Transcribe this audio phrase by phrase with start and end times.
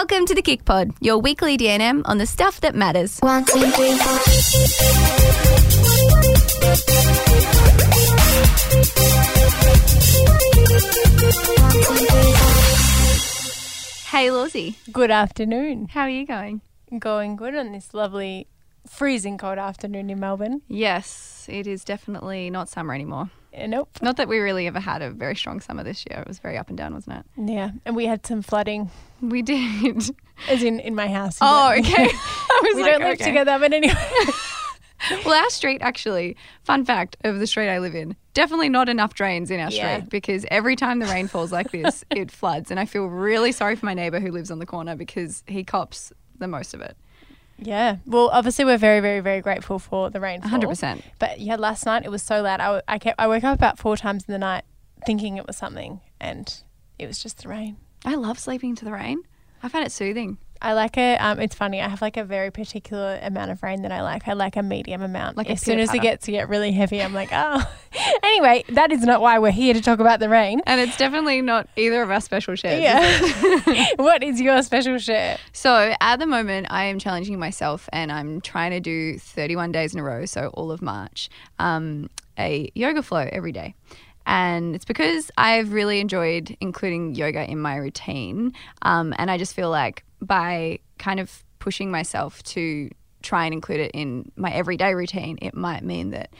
[0.00, 3.18] Welcome to the KIC Pod, your weekly DNM on the stuff that matters.
[3.18, 5.28] One, two, three, four.
[14.06, 15.88] Hey, Lawsy, Good afternoon.
[15.90, 16.60] how are you going?
[16.96, 18.46] Going good on this lovely
[18.86, 20.62] freezing cold afternoon in Melbourne.
[20.68, 23.30] Yes, it is definitely not summer anymore.
[23.66, 23.98] Nope.
[24.02, 26.20] Not that we really ever had a very strong summer this year.
[26.20, 27.50] It was very up and down, wasn't it?
[27.52, 28.90] Yeah, and we had some flooding,
[29.20, 30.10] We did.
[30.48, 31.38] as in in my house.
[31.40, 32.08] Oh, But- okay.
[32.74, 33.24] We like, don't live okay.
[33.24, 33.94] together, but anyway.
[35.24, 39.14] Well, our street actually, fun fact of the street I live in, definitely not enough
[39.14, 39.98] drains in our Yeah.
[39.98, 42.72] street because every time the rain falls like this, it floods.
[42.72, 45.62] And I feel really sorry for my neighbour who lives on the corner because he
[45.62, 46.96] cops the most of it.
[47.58, 47.96] Yeah.
[48.06, 50.50] Well, obviously we're very, very, very grateful for the rainfall.
[50.50, 51.02] 100%.
[51.18, 52.60] But yeah, last night it was so loud.
[52.60, 54.64] I, I kept I woke up about four times in the night
[55.06, 56.62] thinking it was something, and
[56.98, 57.76] it was just the rain.
[58.04, 59.22] I love sleeping to the rain.
[59.62, 60.38] I find it soothing.
[60.60, 61.16] I like a.
[61.16, 61.80] Um, it's funny.
[61.80, 64.26] I have like a very particular amount of rain that I like.
[64.26, 65.36] I like a medium amount.
[65.36, 67.70] Like as soon as it gets to get really heavy, I'm like, oh.
[68.22, 70.60] anyway, that is not why we're here to talk about the rain.
[70.66, 72.78] And it's definitely not either of our special shares.
[72.78, 73.66] is?
[73.66, 73.86] Yeah.
[73.96, 75.38] what is your special share?
[75.52, 79.94] So at the moment, I am challenging myself and I'm trying to do 31 days
[79.94, 83.74] in a row, so all of March, um, a yoga flow every day.
[84.28, 88.52] And it's because I've really enjoyed including yoga in my routine.
[88.82, 92.90] Um, and I just feel like by kind of pushing myself to
[93.22, 96.30] try and include it in my everyday routine, it might mean that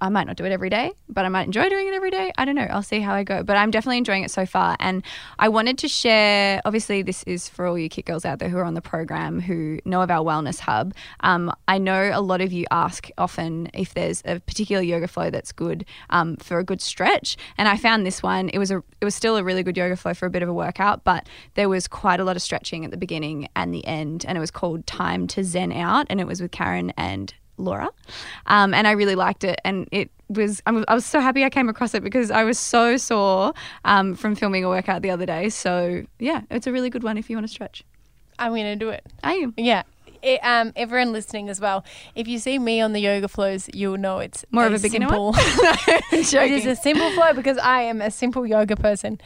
[0.00, 2.32] I might not do it every day, but I might enjoy doing it every day.
[2.36, 2.66] I don't know.
[2.70, 3.42] I'll see how I go.
[3.42, 4.76] But I'm definitely enjoying it so far.
[4.80, 5.02] And
[5.38, 8.58] I wanted to share obviously, this is for all you KIC Girls out there who
[8.58, 10.94] are on the program who know of our Wellness Hub.
[11.20, 15.30] Um, I know a lot of you ask often if there's a particular yoga flow
[15.30, 17.36] that's good um, for a good stretch.
[17.56, 18.50] And I found this one.
[18.50, 20.48] It was a it was still a really good yoga flow for a bit of
[20.48, 23.86] a workout, but there was quite a lot of stretching at the beginning and the
[23.86, 24.24] end.
[24.26, 26.06] And it was called Time to Zen Out.
[26.10, 27.88] And it was with Karen and Laura,
[28.46, 29.60] um, and I really liked it.
[29.64, 32.96] And it was I was- so happy I came across it because I was so
[32.96, 33.52] sore
[33.84, 35.48] um, from filming a workout the other day.
[35.48, 37.84] So yeah, it's a really good one if you want to stretch.
[38.38, 39.04] I'm going to do it.
[39.22, 39.82] Are you Yeah.
[40.22, 41.84] It, um, everyone listening as well,
[42.14, 45.06] if you see me on the yoga flows, you'll know it's More of a beginner
[45.08, 45.32] simple.
[45.32, 45.42] one?
[46.12, 49.20] it is a simple flow because I am a simple yoga person.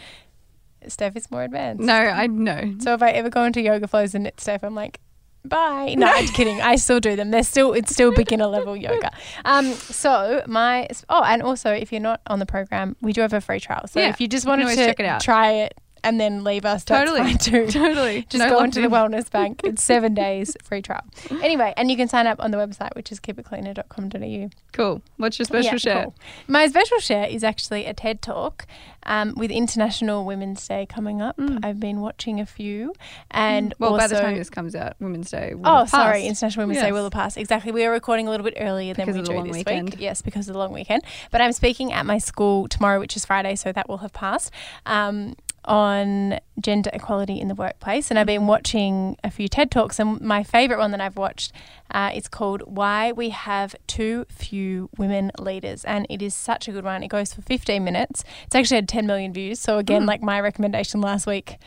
[0.89, 1.85] Steph is more advanced.
[1.85, 2.75] no, I know.
[2.81, 4.99] So if I ever go into yoga flows and it's Steph, I'm like,
[5.45, 5.95] bye.
[5.97, 6.61] No, I'm kidding.
[6.61, 7.31] I still do them.
[7.31, 9.11] They're still it's still beginner level yoga.
[9.45, 13.33] Um, so my oh, and also if you're not on the program, we do have
[13.33, 13.87] a free trial.
[13.87, 15.21] So Yeah, if you just wanted always to check it out.
[15.21, 17.35] try it and then leave us, Totally.
[17.37, 18.23] Totally.
[18.29, 18.89] Just No go into the.
[18.89, 19.61] Wellness Bank.
[19.65, 21.05] It's seven days free trial.
[21.43, 24.51] Anyway, and you can sign up on the website, which is keepitcleaner.com.au.
[24.73, 25.03] Cool.
[25.17, 26.03] What's your special Yeah, share?
[26.05, 26.15] cool.
[26.47, 28.67] My special share is actually a TED talk
[29.05, 31.37] um, with International Women's Day coming up.
[31.63, 32.95] I've been watching a few,
[33.31, 33.73] and Mm.
[33.81, 35.55] Well, by the time this comes out, Women's Day.
[35.55, 36.25] will Oh, sorry.
[36.27, 37.37] International Women's Day will have passed.
[37.37, 37.73] Exactly.
[37.73, 39.57] We are recording a little bit earlier than Because we of the do long this
[39.57, 39.91] weekend.
[39.91, 40.01] week.
[40.01, 41.03] Yes, because of the long weekend.
[41.31, 44.51] But I'm speaking at my school tomorrow, which is Friday, so that will have passed.
[44.87, 45.35] Um,
[45.69, 50.21] on gender equality in the workplace, and I've been watching a few TED talks, and
[50.21, 51.53] my favorite one that I've watched
[51.93, 56.73] uh, is called "Why We Have Too Few Women Leaders," and it is such a
[56.73, 57.03] good one.
[57.03, 58.25] It goes for 15 minutes.
[58.47, 59.61] It's actually had 10 million views.
[59.61, 61.59] So again, like my recommendation last week,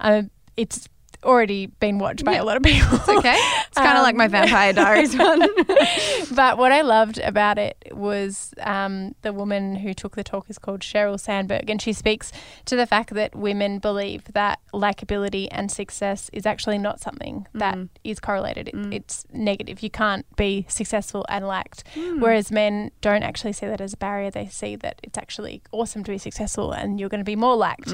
[0.00, 0.88] um, it's
[1.26, 2.42] already been watched by Yeah.
[2.42, 2.94] a lot of people.
[2.96, 3.36] It's okay.
[3.68, 5.40] It's kind of like my Um, Vampire Diaries one.
[6.34, 10.58] but what I loved about it was um, the woman who took the talk is
[10.58, 12.32] called Sheryl Sandberg, and she speaks
[12.66, 17.76] to the fact that women believe that likability and success is actually not something that
[18.04, 18.68] is correlated.
[18.68, 19.82] It, It's negative.
[19.82, 21.84] You can't be successful and liked.
[22.18, 24.30] Whereas men don't actually see that as a barrier.
[24.30, 27.56] They see that it's actually awesome to be successful and you're going to be more
[27.56, 27.92] liked.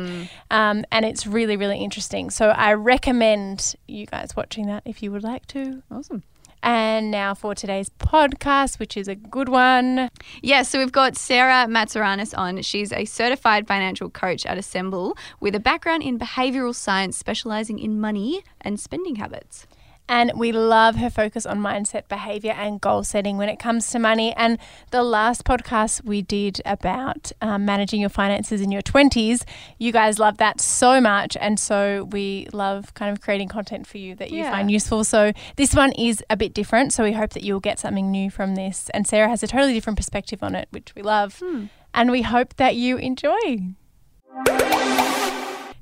[0.51, 2.31] Um, and it's really, really interesting.
[2.31, 3.22] So I recommend
[3.87, 5.83] you guys watching that if you would like to.
[5.91, 6.23] awesome.
[6.65, 10.11] And now for today's podcast, which is a good one.
[10.43, 12.63] Yeah, so we've got Sarah Matzouranis on.
[12.63, 18.01] She's a certified financial coach at Assemble with a background in behavioral science, specializing in
[18.01, 19.67] money and spending habits.
[20.09, 23.99] And we love her focus on mindset, behavior, and goal setting when it comes to
[23.99, 24.35] money.
[24.37, 24.59] And
[24.91, 29.45] the last podcast we did about um, managing your finances in your 20s,
[29.79, 31.37] you guys loved that so much.
[31.41, 34.51] And so we love kind of creating content for you that you Yeah.
[34.51, 35.03] find useful.
[35.05, 36.93] So this one is a bit different.
[36.93, 38.91] So we hope that you'll get something new from this.
[38.93, 41.41] And Sarah has a totally different perspective on it, which we love.
[41.95, 43.75] And we hope that you enjoy.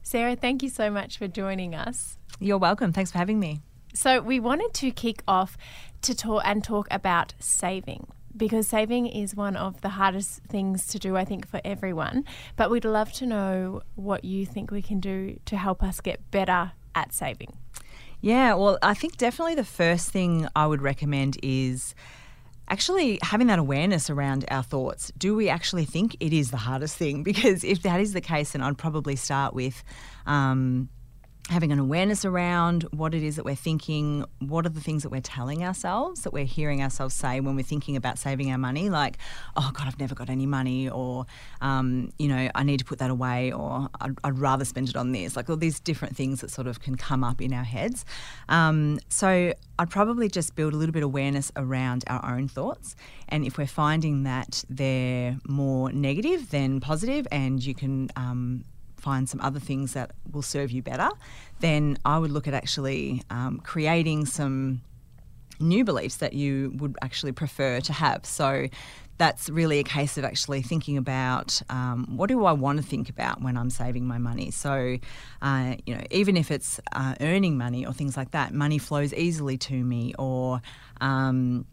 [0.02, 2.18] Sarah, thank you so much for joining us.
[2.38, 2.92] You're welcome.
[2.92, 3.60] Thanks for having me.
[3.94, 5.56] So we wanted to kick off
[6.02, 8.06] to talk and talk about saving
[8.36, 12.24] because saving is one of the hardest things to do I think for everyone
[12.56, 16.30] but we'd love to know what you think we can do to help us get
[16.30, 17.56] better at saving.
[18.20, 21.94] Yeah, well, I think definitely the first thing I would recommend is
[22.68, 25.10] actually having that awareness around our thoughts.
[25.16, 27.24] Do we actually think it is the hardest thing?
[27.30, 29.82] Because if that is the case, then I'd probably start with.
[30.26, 30.88] Um,
[31.50, 35.10] having an awareness around what it is that we're thinking, what are the things that
[35.10, 38.88] we're telling ourselves, that we're hearing ourselves say when we're thinking about saving our money,
[38.88, 39.18] like,
[39.56, 41.26] oh God, I've never got any money, or,
[41.60, 44.96] um, you know, I need to put that away, or I'd, I'd, rather spend it
[44.96, 47.64] on this, like all these different things that sort of can come up in our
[47.64, 48.04] heads.
[48.48, 52.94] Um, so I'd probably just build a little bit of awareness around our own thoughts.
[53.28, 58.64] And if we're finding that they're more negative than positive, and you can um,
[59.00, 61.10] find some other things that will serve you better,
[61.60, 64.82] then I would look at actually um, creating some
[65.58, 68.24] new beliefs that you would actually prefer to have.
[68.24, 68.68] So
[69.18, 73.10] that's really a case of actually thinking about um, what do I want to think
[73.10, 74.50] about when I'm saving my money.
[74.50, 74.96] So,
[75.42, 79.12] uh, you know, even if it's uh, earning money or things like that, money flows
[79.12, 80.62] easily to me, or
[81.02, 81.66] um,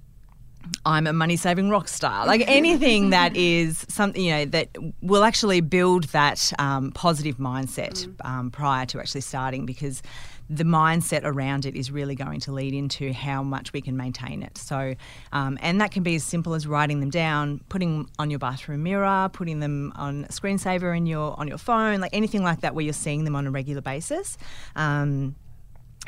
[0.86, 2.25] I'm a money saving rock star.
[2.25, 4.69] Like anything that is something, you know, that
[5.02, 8.25] will actually build that um, positive mindset mm.
[8.25, 10.02] um, prior to actually starting because
[10.50, 14.42] the mindset around it is really going to lead into how much we can maintain
[14.42, 14.58] it.
[14.58, 14.96] So,
[15.34, 18.84] um, and that can be as simple as writing them down, putting on your bathroom
[18.84, 22.75] mirror, putting them on a screensaver in your on your phone, like anything like that,
[22.75, 24.38] where you're seeing them on a regular basis.
[24.75, 25.36] Um,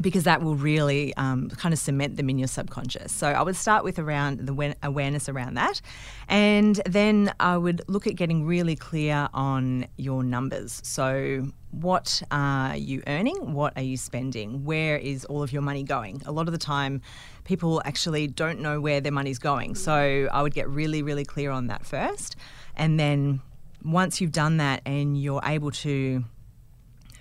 [0.01, 3.11] because that will really um, kind of cement them in your subconscious.
[3.11, 5.81] So I would start with around the awareness around that,
[6.27, 10.81] and then I would look at getting really clear on your numbers.
[10.83, 13.53] So what are you earning?
[13.53, 14.65] What are you spending?
[14.65, 16.21] Where is all of your money going?
[16.25, 17.01] A lot of the time,
[17.43, 19.75] people actually don't know where their money's going.
[19.75, 22.35] So I would get really, really clear on that first,
[22.75, 23.41] and then
[23.83, 26.23] once you've done that and you're able to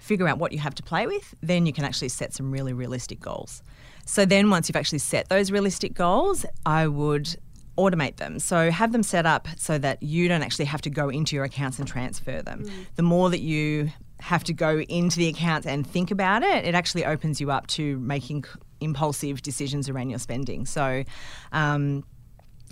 [0.09, 2.73] figure out what you have to play with, then you can actually set some really
[2.73, 3.63] realistic goals.
[4.07, 7.37] So then once you've actually set those realistic goals, I would
[7.77, 8.39] automate them.
[8.39, 11.45] So have them set up so that you don't actually have to go into your
[11.45, 12.65] accounts and transfer them.
[12.65, 12.87] Mm.
[12.97, 13.91] The more that you
[14.21, 17.67] have to go into the accounts and think about it, it actually opens you up
[17.69, 18.45] to making
[18.81, 20.67] impulsive decisions around your spending.
[20.67, 21.05] So,
[21.53, 22.05] um,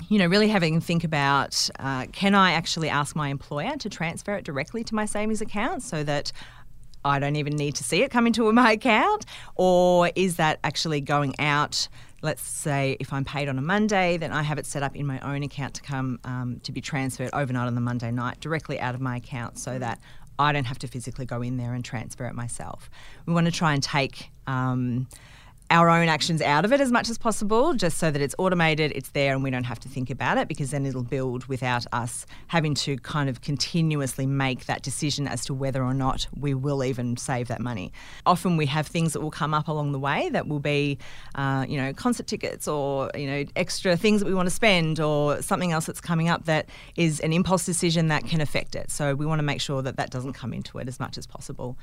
[0.09, 4.35] you know, really having think about uh, can I actually ask my employer to transfer
[4.35, 6.33] it directly to my savings account so that
[7.07, 9.25] I don't even need to see it come into my account?
[9.55, 11.89] Or is that actually going out?
[12.23, 15.07] Let's say if I'm paid on a Monday, then I have it set up in
[15.07, 18.81] my own account to come um, to be transferred overnight on the Monday night directly
[18.81, 20.01] out of my account so that
[20.39, 22.91] I don't have to physically go in there and transfer it myself.
[23.27, 25.09] We want to try and take um,
[25.71, 28.93] our own actions out of it as much as possible, just so that it's automated,
[28.95, 31.85] it's there, and we don't have to think about it because then it'll build without
[31.93, 36.55] us having to kind of continuously make that decision as to whether or not we
[36.55, 37.93] will even save that money.
[38.25, 40.99] Often we have things that will come up along the way that will be,
[41.35, 45.01] uh, you know, concert tickets or, you know, extra things that we want to spend
[45.01, 48.91] or something else that's coming up that is an impulse decision that can affect it.
[48.91, 51.27] So we want to make sure that that doesn't come into it as much as
[51.27, 51.77] possible.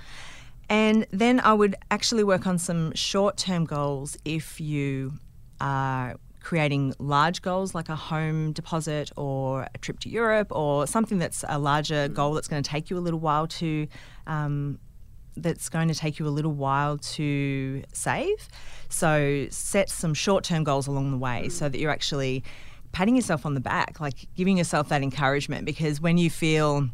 [0.69, 5.13] And then I would actually work on some short term goals if you
[5.59, 11.17] are creating large goals like a home deposit or a trip to Europe or something
[11.17, 13.87] that's a larger goal that's going to take you a little while to.
[14.27, 14.79] Um,
[15.35, 18.47] that's going to take you a little while to save.
[18.89, 22.43] So set some short term goals along the way so that you're actually
[22.91, 26.87] patting yourself on the back, like giving yourself that encouragement because when you feel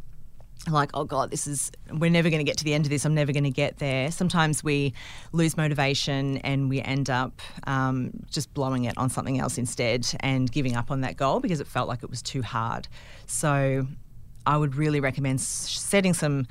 [0.73, 3.05] like, oh God, this is, we're never going to get to the end of this.
[3.05, 4.11] I'm never going to get there.
[4.11, 4.93] Sometimes we
[5.31, 10.51] lose motivation and we end up um, just blowing it on something else instead and
[10.51, 12.87] giving up on that goal because it felt like it was too hard.
[13.25, 13.87] So
[14.45, 16.47] I would really recommend setting some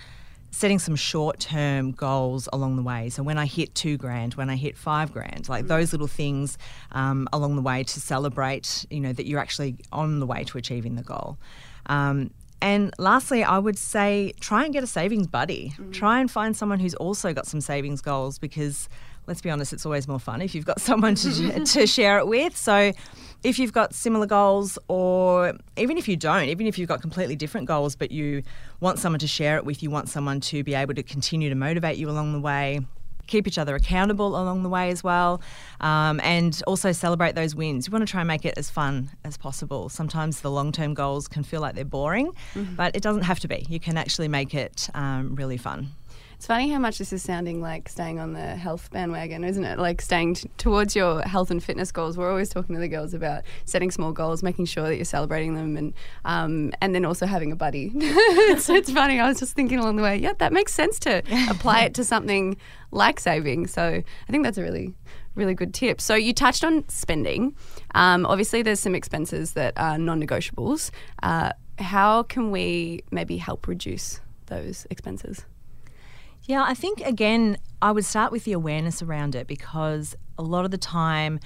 [0.51, 3.11] setting some short-term goals along the way.
[3.11, 5.69] So when I hit two grand, when I hit five grand, like mm.
[5.69, 6.57] those little things
[6.93, 10.57] um, along the way to celebrate, you know, that you're actually on the way to
[10.57, 11.39] achieving the goal.
[11.87, 15.75] Um, and lastly, I would say try and get a savings buddy.
[15.79, 15.93] Mm.
[15.93, 18.89] Try and find someone who's also got some savings goals because
[19.29, 22.27] let's be honest, it's always more fun if you've got someone to, to share it
[22.27, 22.57] with.
[22.57, 22.93] So
[23.45, 27.37] if you've got similar goals, or even if you don't, even if you've got completely
[27.37, 28.43] different goals, but you
[28.81, 31.55] want someone to share it with, you want someone to be able to continue to
[31.55, 32.81] motivate you along the way,
[33.29, 35.41] keep each other accountable along the way as well,
[35.81, 37.87] um, and also celebrate those wins.
[37.87, 39.89] You want to try and make it as fun as possible.
[39.89, 42.75] Sometimes the long term goals can feel like they're boring, mm-hmm.
[42.75, 43.65] but it doesn't have to be.
[43.69, 45.93] You can actually make it um, really fun.
[46.39, 49.77] It's funny how much this is sounding like staying on the health bandwagon, isn't it?
[49.77, 52.17] Like staying t- towards your health and fitness goals.
[52.17, 55.55] We're always talking to the girls about setting small goals, making sure that you're celebrating
[55.55, 57.91] them, and um, and then also having a buddy.
[57.97, 59.19] it's, it's funny.
[59.19, 60.17] I was just thinking along the way.
[60.17, 62.57] Yeah, that makes sense to apply it to something
[62.93, 63.67] like saving.
[63.67, 64.95] So I think that's a really
[65.35, 66.01] really good tip.
[66.01, 67.57] So you touched on spending.
[67.97, 70.93] Um, obviously, there's some expenses that are non-negotiables.
[71.21, 75.45] Uh, how can we maybe help reduce those expenses?
[76.49, 80.65] Yeah, I think again, I would start with the awareness around it because a lot
[80.65, 81.41] of the time,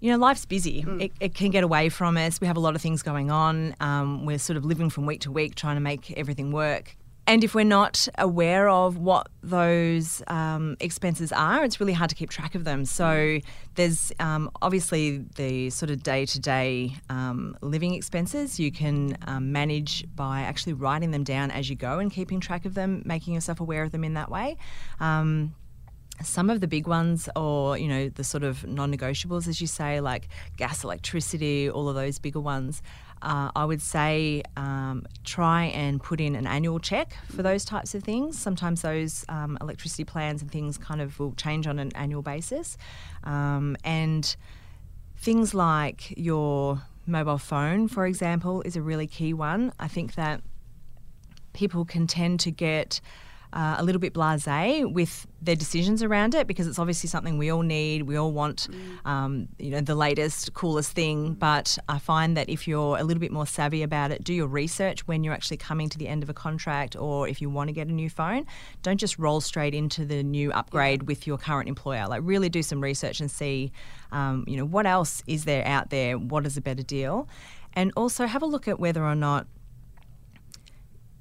[0.00, 0.82] you know, life's busy.
[0.98, 2.40] It, it can get away from us.
[2.40, 3.76] We have a lot of things going on.
[3.80, 6.96] Um, we're sort of living from week to week, trying to make everything work.
[7.28, 12.14] And if we're not aware of what those um, expenses are, it's really hard to
[12.16, 12.84] keep track of them.
[12.84, 13.40] So
[13.74, 16.96] there's um, obviously the sort of day to day
[17.62, 22.12] living expenses you can um, manage by actually writing them down as you go and
[22.12, 24.56] keeping track of them, making yourself aware of them in that way.
[25.00, 25.54] Um,
[26.22, 30.00] some of the big ones, or you know, the sort of non-negotiables, as you say,
[30.00, 32.82] like gas, electricity, all of those bigger ones.
[33.22, 37.94] Uh, I would say um, try and put in an annual check for those types
[37.94, 38.38] of things.
[38.38, 42.76] Sometimes those um, electricity plans and things kind of will change on an annual basis,
[43.24, 44.36] um, and
[45.16, 49.72] things like your mobile phone, for example, is a really key one.
[49.80, 50.42] I think that
[51.52, 53.00] people can tend to get
[53.56, 57.48] uh, a little bit blasé with their decisions around it because it's obviously something we
[57.48, 58.02] all need.
[58.02, 58.68] We all want,
[59.06, 61.32] um, you know, the latest, coolest thing.
[61.32, 64.46] But I find that if you're a little bit more savvy about it, do your
[64.46, 67.68] research when you're actually coming to the end of a contract or if you want
[67.68, 68.44] to get a new phone.
[68.82, 72.06] Don't just roll straight into the new upgrade with your current employer.
[72.08, 73.72] Like really do some research and see,
[74.12, 76.18] um, you know, what else is there out there?
[76.18, 77.26] What is a better deal?
[77.72, 79.46] And also have a look at whether or not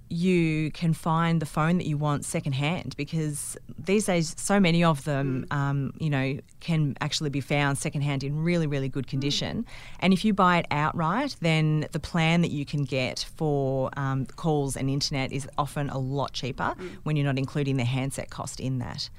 [0.10, 5.04] you can find the phone that you want secondhand because these days so many of
[5.04, 9.66] them um, you know can actually be found secondhand in really really good condition.
[10.00, 14.26] And if you buy it outright then the plan that you can get for um,
[14.26, 18.60] calls and internet is often a lot cheaper when you're not including the handset cost
[18.60, 19.10] in that.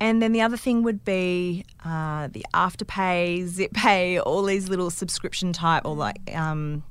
[0.00, 4.90] And then the other thing would be uh, the afterpay zip pay all these little
[4.90, 6.82] subscription type or like um,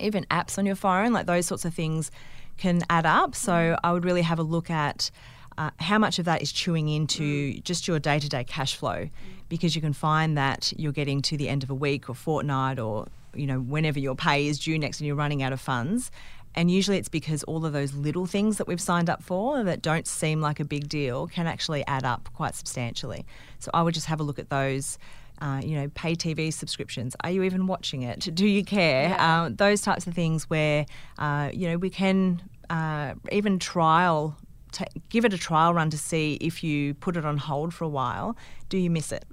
[0.00, 2.10] even apps on your phone, like those sorts of things
[2.58, 3.34] can add up.
[3.34, 3.78] So mm.
[3.82, 5.10] I would really have a look at
[5.56, 7.64] uh, how much of that is chewing into mm.
[7.64, 9.04] just your day to day cash flow.
[9.04, 9.10] Mm.
[9.48, 12.78] Because you can find that you're getting to the end of a week or fortnight
[12.78, 16.10] or you know whenever your pay is due next and you're running out of funds
[16.54, 19.82] and usually it's because all of those little things that we've signed up for that
[19.82, 23.24] don't seem like a big deal can actually add up quite substantially
[23.58, 24.98] so i would just have a look at those
[25.40, 27.14] uh, you know, pay TV subscriptions.
[27.22, 28.28] Are you even watching it?
[28.34, 29.14] Do you care?
[29.18, 30.86] Uh, those types of things where,
[31.18, 34.36] uh, you know, we can uh, even trial,
[34.72, 37.84] ta give it a trial run to see if you put it on hold for
[37.84, 38.36] a while,
[38.68, 39.24] do you miss it?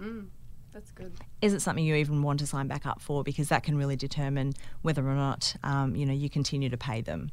[0.74, 1.14] That's good.
[1.46, 3.24] Is it something you even want to sign back up for?
[3.24, 7.02] Because that can really determine whether or not, um, you know, you continue to pay
[7.02, 7.30] them.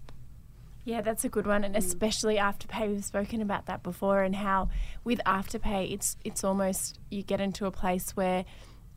[0.84, 2.88] Yeah, that's a good one, and especially Afterpay.
[2.90, 4.68] We've spoken about that before, and how
[5.02, 8.44] with Afterpay, it's it's almost you get into a place where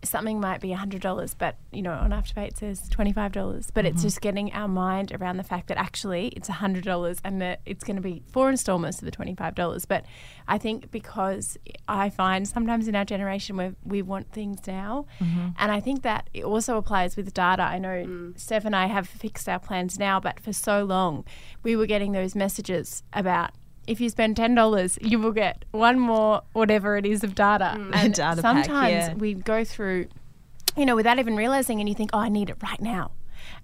[0.04, 3.72] something might be hundred dollars, but you know on Afterpay it says twenty five dollars.
[3.72, 4.08] But it's mm-hmm.
[4.08, 7.84] just getting our mind around the fact that actually it's hundred dollars, and that it's
[7.84, 9.86] going to be four installments of the twenty five dollars.
[9.86, 10.06] But
[10.48, 15.50] I think because I find sometimes in our generation where we want things now, mm-hmm.
[15.58, 17.64] and I think that it also applies with data.
[17.64, 18.40] I know mm.
[18.40, 21.26] Steph and I have fixed our plans now, but for so long
[21.64, 23.52] we were getting those messages about
[23.88, 27.76] if you spend ten dollars, you will get one more whatever it is of data.
[27.78, 29.14] Mm, and Data pack, sometimes yeah.
[29.14, 30.08] we go through,
[30.76, 33.12] you know, without even realizing, and you think, oh, I need it right now.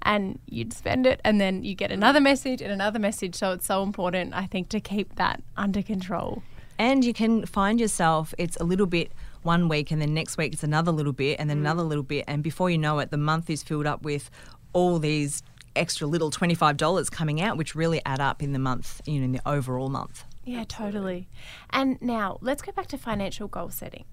[0.03, 1.95] And you'd spend it, and then you get mm.
[1.95, 3.35] another message and another message.
[3.35, 6.43] So it's so important, I think, to keep that under control.
[6.77, 9.11] And you can find yourself, it's a little bit
[9.43, 11.61] one week, and then next week it's another little bit, and then mm.
[11.61, 12.25] another little bit.
[12.27, 14.29] And before you know it, the month is filled up with
[14.73, 15.43] all these
[15.75, 19.31] extra little $25 coming out, which really add up in the month, you know, in
[19.31, 20.25] the overall month.
[20.43, 21.27] Yeah, totally.
[21.69, 24.05] And now let's go back to financial goal setting.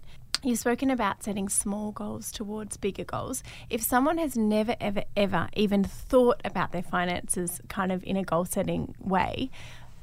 [0.43, 3.43] You've spoken about setting small goals towards bigger goals.
[3.71, 8.23] If someone has never, ever, ever even thought about their finances kind of in a
[8.23, 9.51] goal setting way,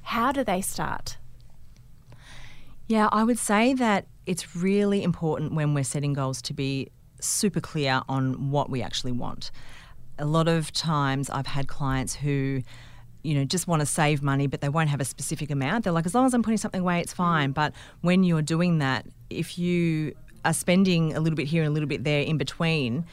[0.01, 1.17] how do they start?
[2.88, 6.89] Yeah, I would say that it's really important when we're setting goals to be
[7.21, 9.51] super clear on what we actually want.
[10.17, 12.62] A lot of times I've had clients who
[13.24, 15.84] you know just want to save money but they won't have a specific amount.
[15.84, 17.17] They're like as long as I'm putting something away it's mm.
[17.17, 17.51] fine.
[17.51, 21.74] But when you're doing that, if you are spending a little bit here and a
[21.74, 23.05] little bit there in between,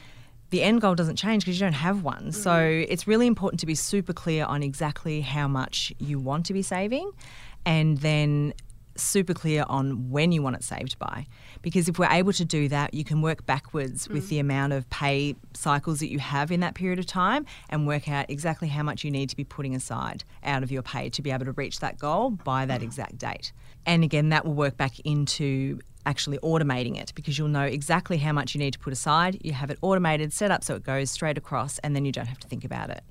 [0.51, 2.31] the end goal doesn't change because you don't have one.
[2.31, 2.91] So mm-hmm.
[2.91, 6.61] it's really important to be super clear on exactly how much you want to be
[6.61, 7.11] saving
[7.65, 8.53] and then
[8.95, 11.25] super clear on when you want it saved by.
[11.63, 14.41] Because if we're able to do that, you can work backwards with the mm.
[14.41, 18.29] amount of pay cycles that you have in that period of time and work out
[18.29, 21.31] exactly how much you need to be putting aside out of your pay to be
[21.31, 22.83] able to reach that goal by that mm.
[22.83, 23.51] exact date.
[23.85, 28.33] And again, that will work back into actually automating it because you'll know exactly how
[28.33, 29.39] much you need to put aside.
[29.41, 32.27] You have it automated, set up so it goes straight across, and then you don't
[32.27, 33.03] have to think about it.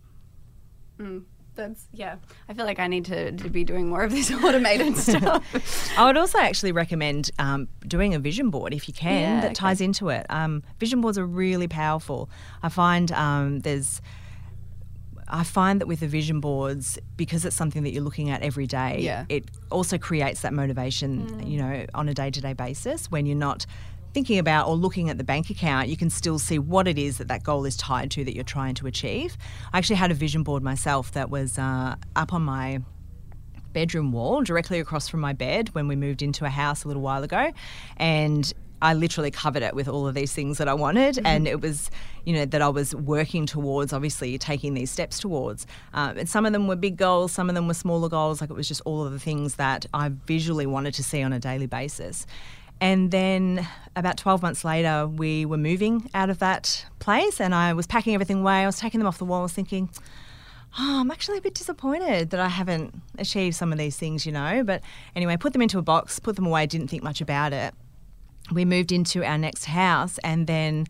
[0.99, 1.25] Mm.
[1.55, 2.17] That's yeah.
[2.49, 5.99] I feel like I need to, to be doing more of this automated stuff.
[5.99, 9.47] I would also actually recommend um, doing a vision board if you can Yeah, that
[9.49, 9.55] okay.
[9.55, 10.25] ties into it.
[10.31, 12.31] Um, vision boards are really powerful.
[12.63, 14.01] I find um, there's.
[15.29, 18.67] I find that with the vision boards, because it's something that you're looking at every
[18.67, 19.25] day, Yeah.
[19.31, 23.37] it also creates that motivation, you know, on a day to day basis when you're
[23.37, 23.65] not
[24.13, 27.19] thinking about or looking at the bank account, you can still see what it is
[27.19, 29.37] that that goal is tied to that you're trying to achieve.
[29.73, 32.81] I actually had a vision board myself that was uh, up on my
[33.73, 37.03] bedroom wall directly across from my bed when we moved into a house a little
[37.03, 37.53] while ago
[37.97, 38.53] and
[38.83, 41.89] I literally covered it with all of these things that I wanted, and it was,
[42.25, 43.93] you know, that I was working towards.
[43.93, 45.69] Obviously, taking these steps towards.
[45.95, 48.41] Um, and some of them were big goals, some of them were smaller goals.
[48.41, 51.33] Like it was just all of the things that I visually wanted to see on
[51.33, 52.27] a daily basis.
[52.83, 57.75] And then about 12 months later, we were moving out of that place, and I
[57.75, 58.65] was packing everything away.
[58.65, 59.39] I was taking them off the wall.
[59.39, 59.89] I was thinking,
[60.77, 64.33] oh, I'm actually a bit disappointed that I haven't achieved some of these things, you
[64.33, 64.65] know.
[64.65, 64.83] But
[65.15, 67.73] anyway, put them into a box, put them away, didn't think much about it.
[68.51, 70.89] We moved into our next house and then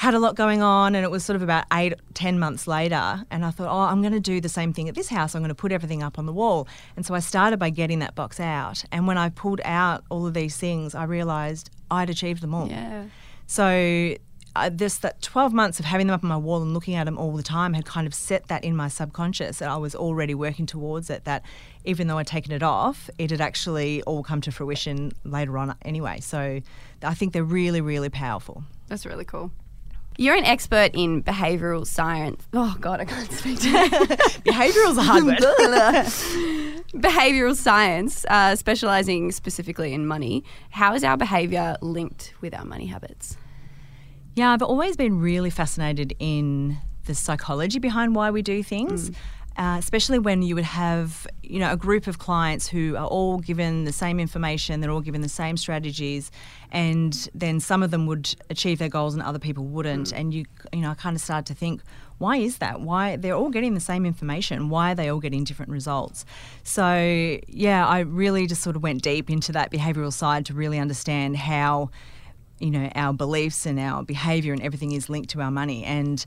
[0.00, 3.22] had a lot going on and it was sort of about eight, ten months later
[3.30, 5.34] and I thought, oh, I'm going to do the same thing at this house.
[5.34, 6.66] I'm going to put everything up on the wall.
[6.96, 8.82] And so I started by getting that box out.
[8.92, 12.66] And when I pulled out all of these things, I realised I'd achieved them all.
[12.66, 13.04] yeah.
[13.46, 14.14] So
[14.56, 17.04] uh, this that 12 months of having them up on my wall and looking at
[17.04, 19.94] them all the time had kind of set that in my subconscious that I was
[19.94, 21.42] already working towards it that
[21.84, 25.76] even though I'd taken it off it had actually all come to fruition later on
[25.82, 26.60] anyway so
[27.02, 29.52] I think they're really really powerful That's really cool.
[30.18, 32.46] You're an expert in behavioral science.
[32.52, 33.60] Oh God, I can't speak.
[33.60, 33.88] today.
[34.44, 35.38] behavioral's a hard word
[36.94, 40.44] behavioral science, uh, specializing specifically in money.
[40.70, 43.36] How is our behavior linked with our money habits?
[44.36, 49.10] Yeah, I've always been really fascinated in the psychology behind why we do things.
[49.56, 53.38] Uh, especially when you would have, you know, a group of clients who are all
[53.40, 56.30] given the same information, they're all given the same strategies,
[56.72, 60.12] and then some of them would achieve their goals and other people wouldn't.
[60.12, 61.82] And you, you know, I kind of started to think,
[62.18, 62.80] why is that?
[62.80, 64.68] Why they're all getting the same information?
[64.68, 66.24] Why are they all getting different results?
[66.62, 70.78] So yeah, I really just sort of went deep into that behavioural side to really
[70.78, 71.90] understand how
[72.58, 76.26] you know our beliefs and our behavior and everything is linked to our money and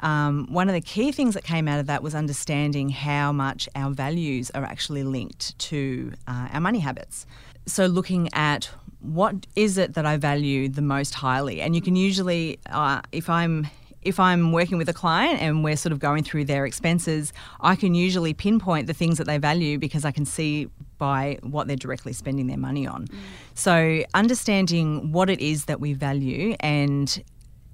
[0.00, 3.68] um, one of the key things that came out of that was understanding how much
[3.74, 7.26] our values are actually linked to uh, our money habits.
[7.66, 8.70] So, looking at
[9.06, 13.30] what is it that I value the most highly, and you can usually, uh, if
[13.30, 13.68] I'm
[14.02, 17.74] if I'm working with a client and we're sort of going through their expenses, I
[17.74, 21.76] can usually pinpoint the things that they value because I can see by what they're
[21.76, 23.08] directly spending their money on.
[23.54, 27.22] So, understanding what it is that we value and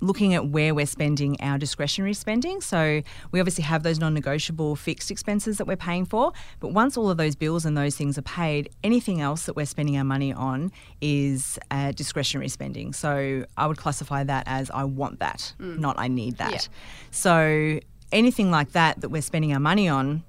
[0.03, 2.61] looking at where we're spending our discretionary spending.
[2.61, 7.09] So we obviously have those non-negotiable fixed expenses that we're paying for, but once all
[7.09, 10.33] of those bills and those things are paid, anything else that we're spending our money
[10.33, 12.93] on is uh, discretionary spending.
[12.93, 16.53] So I would classify that as I want that, not I need that.
[16.53, 16.61] Yeah.
[17.13, 17.79] So
[18.11, 20.25] anything like that that we're spending our money on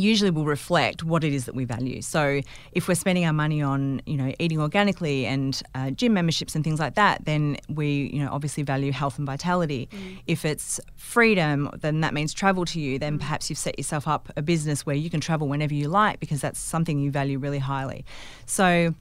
[0.00, 2.02] usually will reflect what it is that we value.
[2.02, 2.40] So
[2.72, 6.64] if we're spending our money on, you know, eating organically and uh, gym memberships and
[6.64, 9.88] things like that, then we, you know, obviously value health and vitality.
[10.26, 12.98] If it's freedom, then that means travel to you.
[12.98, 16.20] Then perhaps you've set yourself up a business where you can travel whenever you like
[16.20, 18.04] because that's something you value really highly.
[18.46, 18.94] So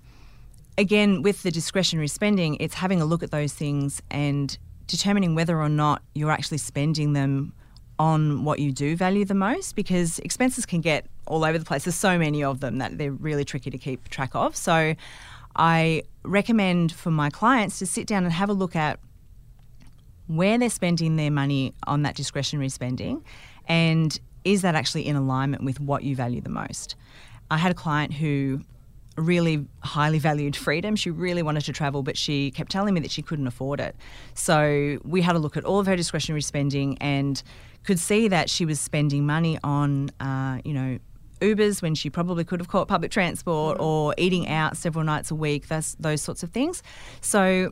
[0.78, 4.58] again, with the discretionary spending, it's having a look at those things and
[4.88, 7.54] determining whether or not you're actually spending them
[8.00, 11.84] on what you do value the most because expenses can get all over the place.
[11.84, 14.56] There's so many of them that they're really tricky to keep track of.
[14.56, 14.96] So
[15.56, 19.00] I recommend for my clients to sit down and have a look at
[20.28, 23.24] where they're spending their money on that discretionary spending
[23.68, 26.96] and is that actually in alignment with what you value the most.
[27.52, 28.62] I had a client who
[29.18, 30.96] really highly valued freedom.
[30.96, 33.96] She really wanted to travel, but she kept telling me that she couldn't afford it.
[34.34, 37.42] So we had a look at all of her discretionary spending and
[37.84, 41.00] could see that she was spending money on, uh, you know,
[41.42, 45.36] Ubers when she probably could have caught public transport or eating out several nights a
[45.36, 46.84] week, those, those sorts of things.
[47.22, 47.72] So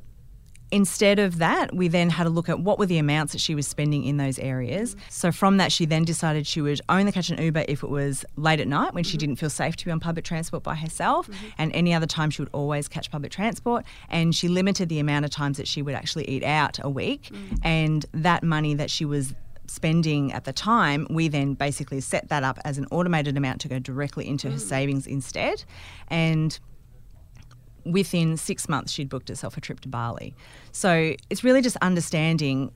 [0.71, 3.55] instead of that, we then had a look at what were the amounts that she
[3.55, 4.95] was spending in those areas.
[4.95, 4.99] Mm.
[5.09, 8.25] So from that, she then decided she would only catch an Uber if it was
[8.35, 9.19] late at night when she mm-hmm.
[9.19, 11.47] didn't feel safe to be on public transport by herself, mm-hmm.
[11.57, 13.85] and any other time she would always catch public transport.
[14.09, 17.29] And she limited the amount of times that she would actually eat out a week,
[17.31, 17.59] mm.
[17.63, 19.33] and that money that she was
[19.67, 23.67] spending at the time, we then basically set that up as an automated amount to
[23.67, 25.63] go directly into her savings instead.
[26.07, 26.57] And
[27.85, 30.35] within six months, she'd booked herself a trip to Bali.
[30.71, 32.71] So it's really just understanding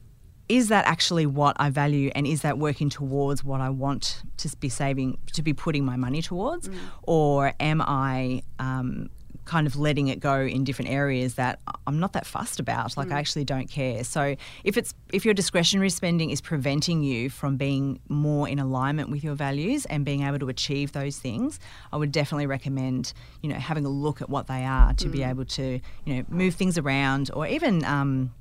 [0.50, 4.58] is that actually what I value and is that working towards what I want to
[4.58, 6.70] be saving, to be putting my money towards?
[7.04, 9.10] Or am I um,
[9.52, 12.96] kind of letting it go in different areas that I'm not that fussed about?
[12.96, 14.06] Like I actually don't care.
[14.06, 19.10] So if it's if your discretionary spending is preventing you from being more in alignment
[19.10, 21.60] with your values and being able to achieve those things,
[21.92, 23.12] I would definitely recommend
[23.42, 26.24] you know having a look at what they are to be able to you know
[26.30, 27.84] move things around or even.
[27.84, 28.34] Um,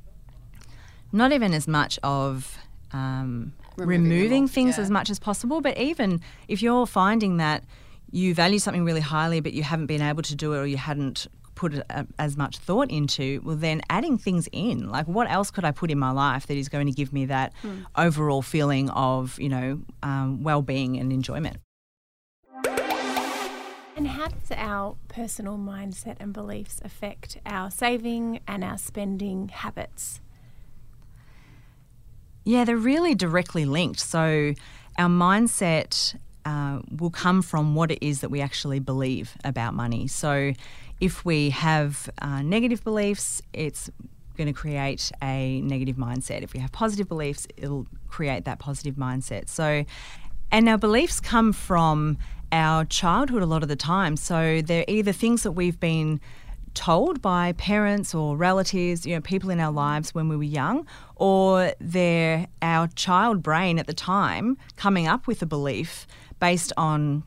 [1.13, 2.57] not even as much of
[2.93, 4.85] um, Removing removing, things yeah.
[4.85, 7.65] as much as possible, but even if you're finding that
[8.11, 10.77] you value something really highly, but you haven't been able to do it or you
[10.77, 14.89] hadn't put uh, as much thought into, well, then adding things in.
[14.89, 17.27] Like, what else could I put in my life that is going to give me
[17.27, 17.53] that
[17.97, 21.59] overall feeling of, you know, um, well being and enjoyment?
[23.97, 30.23] And how does our personal mindset and beliefs affect our saving and our spending habits?
[32.45, 34.01] Yeah, they're really directly linked.
[34.01, 34.55] So
[34.97, 40.07] our mindset uh, will come from what it is that we actually believe about money.
[40.07, 40.53] So
[41.01, 43.91] if we have uh, negative beliefs, it's
[44.37, 46.43] going to create a negative mindset.
[46.43, 49.49] If we have positive beliefs, it'll create that positive mindset.
[49.49, 49.85] So,
[50.51, 52.19] and our beliefs come from
[52.53, 54.17] our childhood a lot of the time.
[54.17, 56.21] So they're either things that we've been
[56.75, 60.87] told by parents or relatives, you know, people in our lives when we were young,
[61.17, 66.07] or they're our child brain at the time coming up with a belief
[66.41, 67.23] based on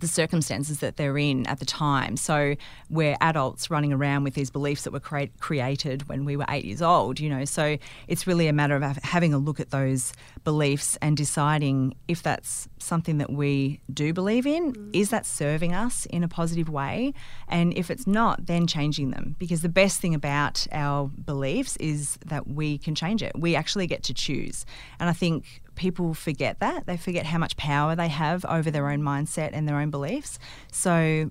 [0.00, 2.16] the circumstances that they're in at the time.
[2.16, 2.56] So
[2.88, 6.64] we're adults running around with these beliefs that were create, created when we were eight
[6.64, 7.44] years old, you know.
[7.44, 7.76] So
[8.08, 10.12] it's really a matter of having a look at those
[10.42, 14.90] beliefs and deciding if that's something that we do believe in, mm.
[14.94, 17.12] is that serving us in a positive way?
[17.48, 19.36] And if it's not, then changing them.
[19.38, 23.32] Because the best thing about our beliefs is that we can change it.
[23.38, 24.64] We actually get to choose.
[24.98, 26.84] And I think people forget that.
[26.84, 30.38] They forget how much power they have over their own mindset and their own beliefs.
[30.70, 31.30] So,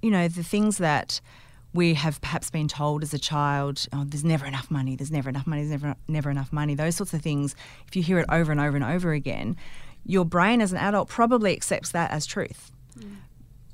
[0.00, 1.20] you know, the things that
[1.74, 5.28] we have perhaps been told as a child, oh, there's never enough money, there's never
[5.28, 7.54] enough money, there's never, never enough money, those sorts of things,
[7.86, 9.56] if you hear it over and over and over again,
[10.06, 12.72] your brain as an adult probably accepts that as truth.
[12.98, 13.16] Mm.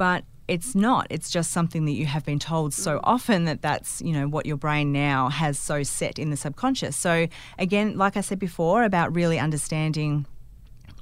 [0.02, 1.06] But it's not.
[1.10, 4.46] It's just something that you have been told so often that that's, you know, what
[4.46, 6.96] your brain now has so set in the subconscious.
[6.96, 10.26] So, again, like I said before, about really understanding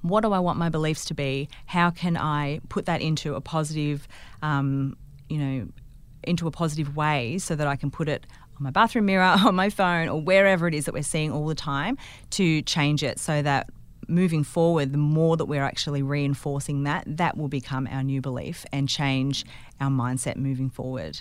[0.03, 1.49] what do I want my beliefs to be?
[1.65, 4.07] How can I put that into a positive,
[4.43, 4.99] um,
[5.31, 5.69] you know,
[6.23, 8.27] into a positive way so that I can put it
[8.59, 11.47] on my bathroom mirror, on my phone, or wherever it is that we're seeing all
[11.47, 11.97] the time
[12.33, 13.71] to change it so that
[14.11, 18.67] moving forward, the more that we're actually reinforcing that, that will become our new belief
[18.73, 19.45] and change
[19.81, 21.21] our mindset moving forward.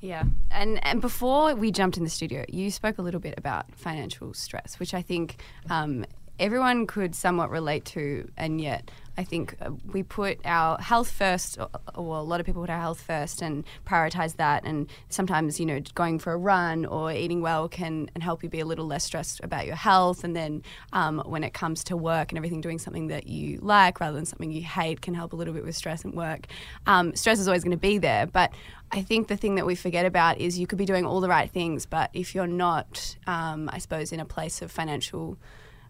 [0.00, 3.74] Yeah, and and before we jumped in the studio, you spoke a little bit about
[3.74, 6.04] financial stress, which I think um,
[6.38, 11.58] everyone could somewhat relate to, and yet I think uh, we put our health first,
[11.58, 14.64] or, or a lot of people put our health first and prioritize that.
[14.64, 18.48] And sometimes, you know, going for a run or eating well can and help you
[18.48, 20.24] be a little less stressed about your health.
[20.24, 24.00] And then um, when it comes to work and everything, doing something that you like
[24.00, 26.46] rather than something you hate can help a little bit with stress and work.
[26.86, 28.52] Um, stress is always going to be there, but
[28.92, 31.28] I think the thing that we forget about is you could be doing all the
[31.28, 35.36] right things, but if you're not, um, I suppose, in a place of financial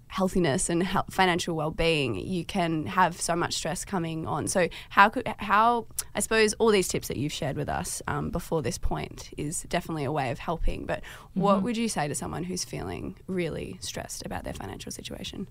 [0.09, 4.47] healthiness and hel- financial well-being you can have so much stress coming on.
[4.49, 8.31] So how could how i suppose all these tips that you've shared with us um,
[8.31, 11.03] before this point is definitely a way of helping but
[11.35, 15.47] what would you say to someone who's feeling really stressed about their financial situation?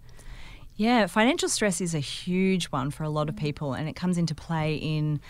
[0.78, 4.18] Yeah, financial stress is a huge one for a lot of people, and it comes
[4.18, 5.22] into play in,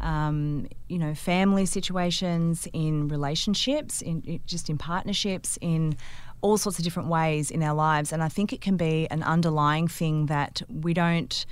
[0.00, 5.96] um, you know, family situations, in relationships, in- just in partnerships, in
[6.44, 8.12] all sorts of different ways in our lives.
[8.12, 11.46] And I think it can be an underlying thing that we don't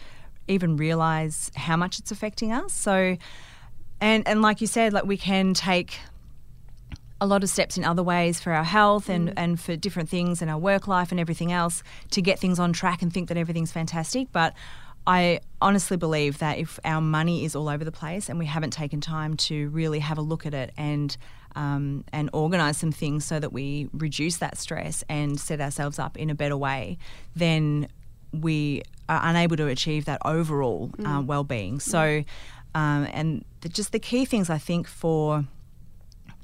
[0.48, 2.74] even realize how much it's affecting us.
[2.74, 3.16] So,
[4.02, 5.98] and and like you said, like we can take
[7.22, 9.34] a lot of steps in other ways for our health and, mm.
[9.36, 12.72] and for different things in our work life and everything else to get things on
[12.72, 14.28] track and think that everything's fantastic.
[14.30, 14.52] But
[15.06, 18.72] I honestly believe that if our money is all over the place and we haven't
[18.72, 21.16] taken time to really have a look at it and
[21.54, 26.16] um, and organise some things so that we reduce that stress and set ourselves up
[26.16, 26.96] in a better way,
[27.36, 27.88] then
[28.32, 31.78] we are unable to achieve that overall uh, well-being.
[31.78, 32.24] So,
[32.74, 35.44] um, and the, just the key things I think for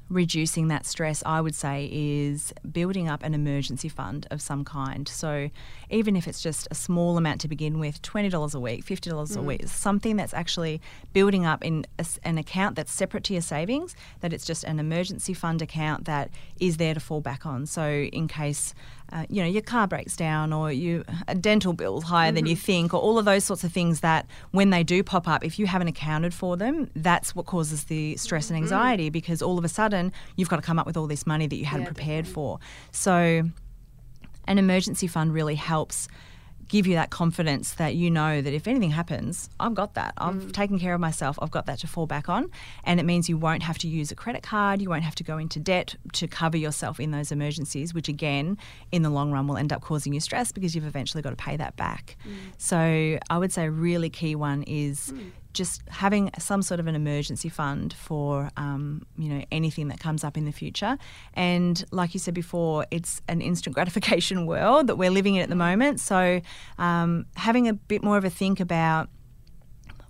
[0.09, 5.07] reducing that stress, I would say, is building up an emergency fund of some kind.
[5.07, 5.49] So,
[5.89, 9.39] even if it's just a small amount to begin with $20 a week, $50 a
[9.39, 9.43] mm.
[9.43, 10.81] week, something that's actually
[11.13, 14.79] building up in a an account that's separate to your savings, that it's just an
[14.79, 17.65] emergency fund account that is there to fall back on.
[17.65, 18.73] So, in case
[19.11, 22.55] uh, you know your car breaks down or you a dental bill's higher than you
[22.55, 25.57] think or all of those sorts of things that when they do pop up if
[25.57, 29.65] you haven't accounted for them that's what causes the stress and anxiety because all of
[29.65, 31.93] a sudden you've got to come up with all this money that you hadn't Yeah,
[31.93, 32.59] prepared for.
[32.91, 33.43] So
[34.47, 36.07] an emergency fund really helps
[36.69, 40.13] give you that confidence that you know that if anything happens, I've got that.
[40.17, 40.53] I've mm.
[40.53, 41.37] taken care of myself.
[41.41, 42.49] I've got that to fall back on.
[42.83, 44.81] And it means you won't have to use a credit card.
[44.81, 48.57] You won't have to go into debt to cover yourself in those emergencies, which again,
[48.91, 51.35] in the long run, will end up causing you stress because you've eventually got to
[51.35, 52.15] pay that back.
[52.25, 52.33] Mm.
[52.59, 55.31] So I would say a really key one is mm.
[55.53, 60.23] Just having some sort of an emergency fund for um, you know anything that comes
[60.23, 60.97] up in the future.
[61.33, 65.49] And like you said before, it's an instant gratification world that we're living in at
[65.49, 65.99] the moment.
[65.99, 66.41] So
[66.77, 69.09] um, having a bit more of a think about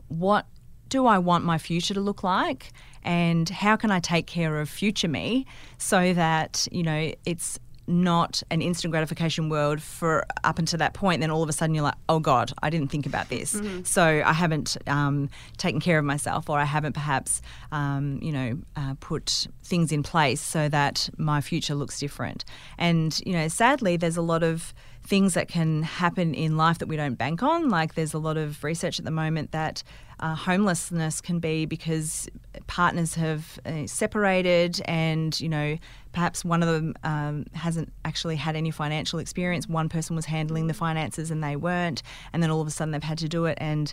[0.07, 0.45] what
[0.89, 2.71] do I want my future to look like,
[3.03, 5.45] and how can I take care of future me
[5.77, 11.21] so that you know it's not an instant gratification world for up until that point.
[11.21, 13.59] Then all of a sudden you're like, oh God, I didn't think about this.
[13.83, 18.59] So I haven't um, taken care of myself, or I haven't perhaps, um, you know,
[18.75, 22.45] uh, put things in place so that my future looks different.
[22.77, 24.73] And, you know, sadly, there's a lot of
[25.09, 27.67] things that can happen in life that we don't bank on.
[27.67, 29.81] Like there's a lot of research at the moment that
[30.19, 32.29] uh, homelessness can be because
[32.67, 35.77] partners have uh, separated and, you know,
[36.11, 39.67] perhaps one of them um, hasn't actually had any financial experience.
[39.67, 42.03] One person was handling the finances and they weren't.
[42.31, 43.57] And then all of a sudden they've had to do it.
[43.59, 43.91] And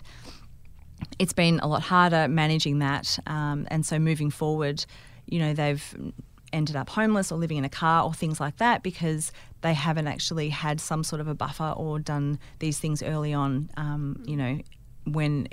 [1.17, 3.17] it's been a lot harder managing that.
[3.25, 4.85] Um, and so moving forward,
[5.25, 6.13] you know, they've
[6.53, 10.07] ended up homeless or living in a car or things like that because they haven't
[10.07, 14.37] actually had some sort of a buffer or done these things early on, um, you
[14.37, 14.59] know,
[15.05, 15.47] when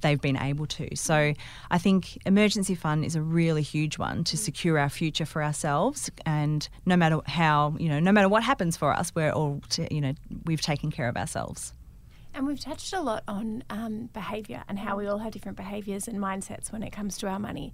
[0.00, 0.94] they've been able to.
[0.96, 1.34] So
[1.70, 6.10] I think emergency fund is a really huge one to secure our future for ourselves
[6.24, 9.92] and no matter how, you know, no matter what happens for us, we're all, to,
[9.92, 11.72] you know, we've taken care of ourselves.
[12.34, 16.06] And we've touched a lot on um, behaviour and how we all have different behaviours
[16.06, 17.72] and mindsets when it comes to our money.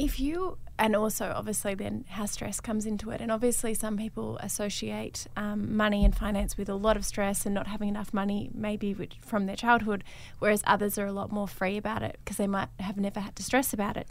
[0.00, 4.38] If you, and also obviously then how stress comes into it, and obviously some people
[4.38, 8.50] associate um, money and finance with a lot of stress and not having enough money,
[8.54, 10.02] maybe which, from their childhood,
[10.38, 13.36] whereas others are a lot more free about it because they might have never had
[13.36, 14.08] to stress about it.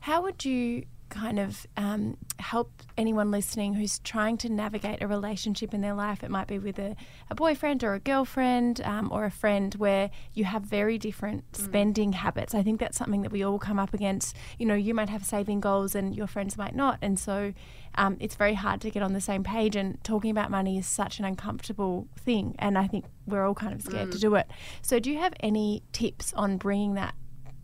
[0.00, 5.72] How would you kind of um, help anyone listening who's trying to navigate a relationship
[5.72, 6.22] in their life.
[6.24, 6.96] It might be with a,
[7.30, 12.12] a boyfriend or a girlfriend um, or a friend where you have very different spending
[12.12, 12.54] habits.
[12.54, 14.36] I think that's something that we all come up against.
[14.58, 16.98] You know, you might have saving goals and your friends might not.
[17.00, 17.52] And so
[17.96, 19.76] um, it's very hard to get on the same page.
[19.76, 22.56] And talking about money is such an uncomfortable thing.
[22.58, 24.48] And I think we're all kind of scared to do it.
[24.82, 27.14] So, do you have any tips on bringing that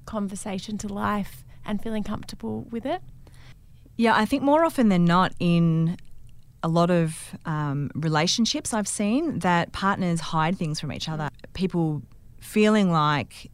[0.06, 3.02] conversation to life and feeling comfortable with it?
[4.00, 5.98] Yeah, I think more often than not in
[6.62, 11.28] a lot of um, relationships I've seen that partners hide things from each other.
[11.52, 12.00] People
[12.40, 13.50] feeling like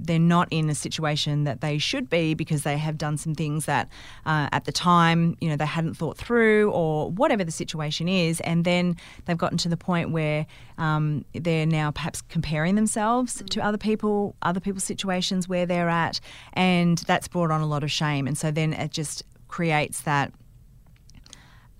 [0.00, 3.66] they're not in a situation that they should be because they have done some things
[3.66, 3.90] that
[4.24, 8.40] uh, at the time you know they hadn't thought through or whatever the situation is.
[8.40, 10.46] And then they've gotten to the point where
[10.78, 16.18] um, they're now perhaps comparing themselves to other people other people's situations where they're at.
[16.54, 18.26] And that's brought on a lot of shame.
[18.26, 19.22] And so then it just
[19.56, 20.34] creates that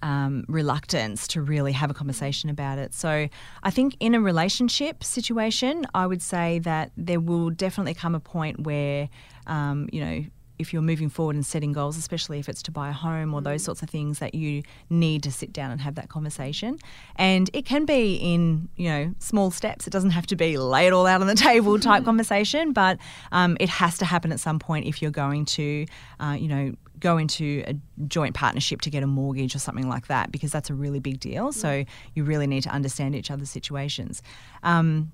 [0.01, 2.95] um, reluctance to really have a conversation about it.
[2.95, 3.29] So
[3.62, 8.21] I think in a relationship situation, I would say that there will definitely come a
[8.21, 9.11] point where,
[9.47, 10.25] um, you know,
[10.59, 13.43] if you're moving forward and setting goals, especially if it's to buy a home or
[13.43, 16.79] those sorts of things, that you need to sit down and have that conversation.
[17.17, 19.87] And it can be in, you know, small steps.
[19.87, 22.99] It doesn't have to be lay it all out on the table type conversation, but
[23.33, 25.85] um, it has to happen at some point if you're going to,
[26.21, 27.75] uh, you know, go into a
[28.07, 31.21] joint partnership to get a mortgage or something like that because that's a really big
[31.21, 31.53] deal.
[31.53, 34.23] So you really need to understand each other's situations.
[34.63, 35.13] Um,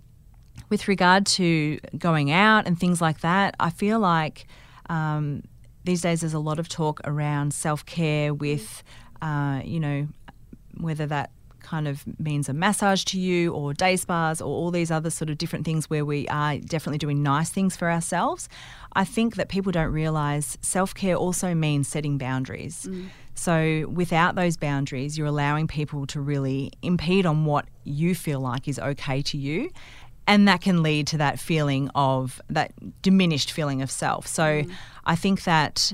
[0.69, 4.47] with regard to going out and things like that, I feel like
[4.89, 5.43] um,
[5.85, 8.83] these days there's a lot of talk around self care with,
[9.21, 10.09] uh, you know,
[10.79, 11.31] whether that
[11.63, 15.31] kind of means a massage to you or day spas or all these other sort
[15.31, 18.49] of different things where we are definitely doing nice things for ourselves,
[18.95, 22.87] I think that people don't realize self care also means setting boundaries.
[22.89, 23.09] Mm.
[23.35, 28.69] So, without those boundaries, you're allowing people to really impede on what you feel like
[28.69, 29.71] is okay to you.
[30.27, 32.73] And that can lead to that feeling of that
[33.03, 34.27] diminished feeling of self.
[34.27, 34.71] So, mm.
[35.05, 35.93] I think that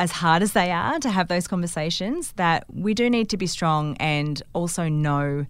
[0.00, 3.46] as hard as they are to have those conversations, that we do need to be
[3.46, 5.44] strong and also know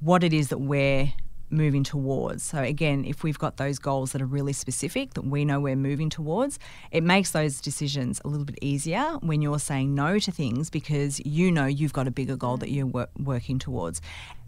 [0.00, 1.10] what it is that we're
[1.50, 2.42] moving towards.
[2.42, 5.76] So again, if we've got those goals that are really specific that we know we're
[5.76, 6.58] moving towards,
[6.90, 11.20] it makes those decisions a little bit easier when you're saying no to things because
[11.24, 14.00] you know you've got a bigger goal that you're wor- working towards.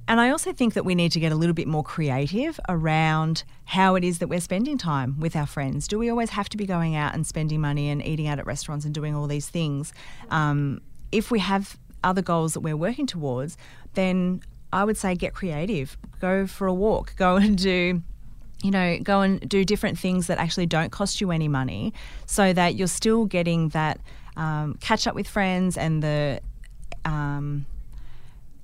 [0.08, 3.44] And I also think that we need to get a little bit more creative around
[3.64, 5.86] how it is that we're spending time with our friends.
[5.86, 8.46] Do we always have to be going out and spending money and eating out at
[8.46, 9.92] restaurants and doing all these things?
[10.30, 10.80] Um,
[11.12, 13.56] if we have other goals that we're working towards,
[13.94, 15.96] then I would say get creative.
[16.20, 17.14] Go for a walk.
[17.16, 18.02] Go and do
[18.62, 21.94] you know, go and do different things that actually don't cost you any money
[22.26, 23.98] so that you're still getting that
[24.36, 26.40] um, catch up with friends and the
[27.04, 27.64] um,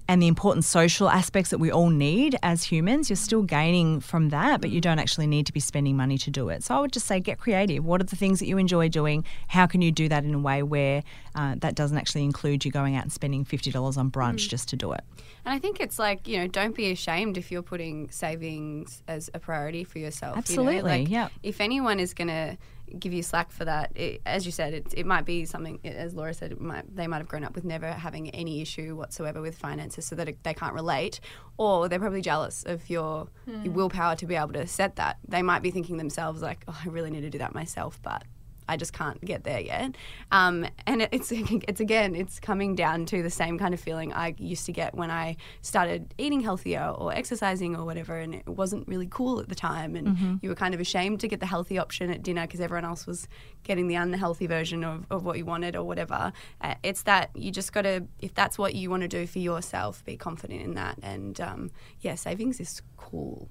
[0.09, 4.29] and the important social aspects that we all need as humans, you're still gaining from
[4.29, 6.63] that, but you don't actually need to be spending money to do it.
[6.63, 7.85] So I would just say get creative.
[7.85, 9.25] What are the things that you enjoy doing?
[9.49, 11.03] How can you do that in a way where
[11.35, 14.77] uh, that doesn't actually include you going out and spending $50 on brunch just to
[14.77, 15.03] do it?
[15.45, 19.31] And I think it's like, you know, don't be ashamed if you're putting savings as
[19.35, 20.33] a priority for yourself.
[20.51, 20.63] you know?
[20.63, 21.33] Absolutely, Like, yep.
[21.43, 22.57] If anyone is going to
[22.99, 26.15] give you slack for that, it, as you said, it, it might be something, as
[26.15, 29.41] Laura said, it might, they might have grown up with never having any issue whatsoever
[29.41, 31.21] with finances so that it, they can't relate.
[31.59, 33.29] Or they're probably jealous of your,
[33.65, 35.19] your willpower to be able to set that.
[35.27, 38.25] They might be thinking themselves, like, oh, I really need to do that myself, but
[38.69, 39.97] I just can't get there yet.
[40.33, 44.35] Um, and it's it's again, it's coming down to the same kind of feeling I
[44.39, 48.87] used to get when I started eating healthier or exercising or whatever, and it wasn't
[48.89, 51.79] really cool at the time, and you were kind of ashamed to get the healthy
[51.79, 53.29] option at dinner because everyone else was
[53.63, 56.33] getting the unhealthy version of, of what you wanted or whatever.
[56.61, 59.39] Uh, it's that you just got to, if that's what you want to do for
[59.39, 63.49] yourself, be confident in that, and um, yeah, savings is cool.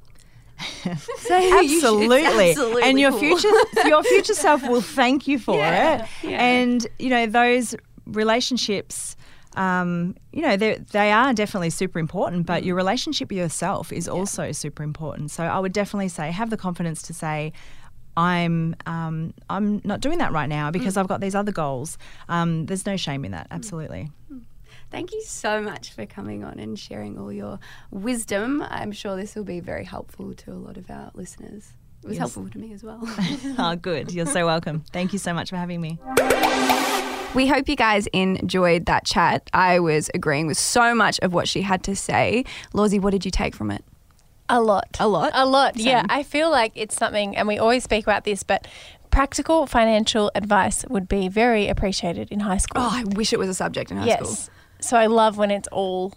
[1.17, 2.49] So you should- absolutely.
[2.51, 3.19] absolutely and your cool.
[3.19, 3.49] future
[3.85, 6.41] your future self will thank you for Yeah, it yeah.
[6.43, 9.15] and you know those relationships
[9.55, 12.65] um, you know they they are definitely super important but Mm.
[12.67, 16.57] your relationship with yourself is also super important so i would definitely say have the
[16.57, 17.51] confidence to say
[18.17, 20.73] I'm um, I'm not doing that right now Mm.
[20.73, 21.97] because I've got these other goals.
[22.29, 23.47] Um, there's no shame in that.
[23.51, 24.09] Absolutely.
[24.91, 27.59] Thank you so much for coming on and sharing all your
[27.91, 28.63] wisdom.
[28.69, 31.73] I'm sure this will be very helpful to a lot of our listeners.
[32.03, 32.19] It was Yes.
[32.19, 33.01] helpful to me as well.
[33.57, 34.13] oh, good.
[34.13, 34.83] You're so welcome.
[34.93, 35.99] Thank you so much for having me.
[37.33, 39.49] We hope you guys enjoyed that chat.
[39.53, 42.45] I was agreeing with so much of what she had to say.
[42.73, 43.83] Lawsy, what did you take from it?
[44.47, 44.95] A lot.
[44.99, 45.31] A lot?
[45.33, 45.75] A lot.
[45.75, 46.05] Yeah.
[46.07, 48.67] I feel like it's something, and we always speak about this, but
[49.11, 52.81] practical financial advice would be very appreciated in high school.
[52.83, 54.19] Oh, I wish it was a subject in high yes.
[54.19, 54.53] school.
[54.85, 56.13] So I love when it's all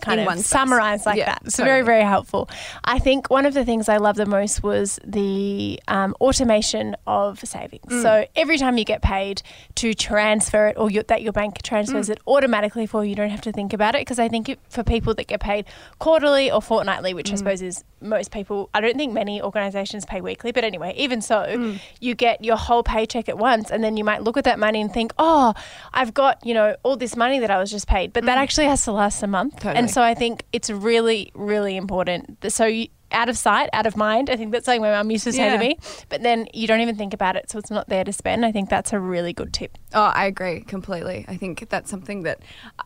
[0.00, 0.46] kind In of space.
[0.46, 1.42] summarized like Yeah, that.
[1.44, 1.86] It's very, totally.
[1.86, 2.48] very helpful.
[2.84, 7.40] I think one of the things I love the most was the um, automation of
[7.40, 7.84] savings.
[7.92, 8.02] Mm.
[8.02, 9.42] So every time you get paid,
[9.76, 12.12] to transfer it or your, that your bank transfers Mm.
[12.12, 13.10] it automatically for you.
[13.10, 15.40] You don't have to think about it because I think it, for people that get
[15.40, 15.64] paid
[15.98, 17.16] quarterly or fortnightly, Mm.
[17.16, 20.94] which I suppose is most people, I don't think many organizations pay weekly, but anyway,
[20.96, 21.78] even so, Mm.
[22.00, 24.80] you get your whole paycheck at once and then you might look at that money
[24.80, 25.54] and think, oh,
[25.92, 28.66] I've got, you know, all this money that I was just paid, but that actually
[28.66, 29.49] has to last a month.
[29.56, 29.76] Totally.
[29.76, 32.44] And so I think it's really, really important.
[32.52, 34.30] So you, out of sight, out of mind.
[34.30, 35.54] I think that's something my mum used to say Yeah.
[35.54, 35.78] to me.
[36.08, 38.46] But then you don't even think about it, so it's not there to spend.
[38.46, 39.76] I think that's a really good tip.
[39.92, 41.24] Oh, I agree completely.
[41.26, 42.40] I think that's something that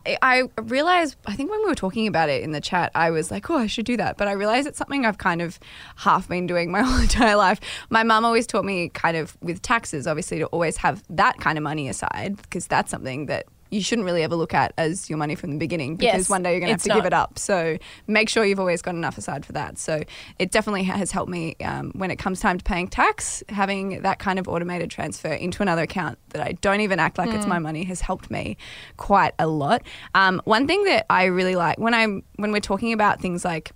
[0.05, 1.15] I, I realized.
[1.27, 3.57] I think when we were talking about it in the chat, I was like, "Oh,
[3.57, 5.59] I should do that." But I realized it's something I've kind of
[5.97, 7.59] half been doing my whole entire life.
[7.91, 11.57] My mum always taught me, kind of with taxes, obviously, to always have that kind
[11.59, 15.17] of money aside because that's something that you shouldn't really ever look at as your
[15.17, 17.13] money from the beginning because Yes, one day you're going to have to give it
[17.13, 17.37] up.
[17.37, 19.77] So make sure you've always got enough aside for that.
[19.77, 20.03] So
[20.39, 23.43] it definitely has helped me um, when it comes time to paying tax.
[23.49, 27.33] Having that kind of automated transfer into another account that I don't even act like
[27.33, 28.55] it's my money has helped me
[28.97, 29.83] quite a lot.
[30.13, 33.71] Um, one thing that I really like when I'm when we're talking about things like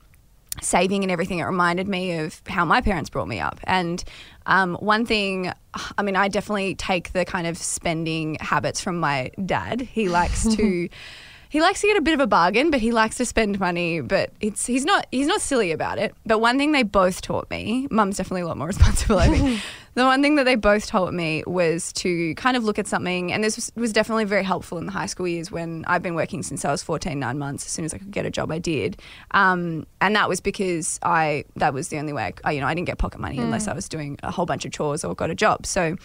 [0.61, 3.59] saving and everything, it reminded me of how my parents brought me up.
[3.63, 4.03] And
[4.45, 5.51] um, one thing,
[5.97, 9.81] I mean, I definitely take the kind of spending habits from my dad.
[9.81, 10.89] He likes to.
[11.49, 14.01] he likes to get a bit of a bargain, but he likes to spend money.
[14.01, 16.13] But it's he's not he's not silly about it.
[16.25, 19.17] But one thing they both taught me, Mum's definitely a lot more responsible.
[19.17, 19.61] I think
[19.95, 23.33] the one thing that they both taught me was to kind of look at something,
[23.33, 26.15] and this was, was definitely very helpful in the high school years when I've been
[26.15, 27.65] working since I was 14, nine months.
[27.65, 30.99] As soon as I could get a job, I did, um, and that was because
[31.01, 32.31] I that was the only way.
[32.43, 34.65] I, you know, I didn't get pocket money unless I was doing a whole bunch
[34.65, 35.65] of chores or got a job.
[35.65, 35.95] So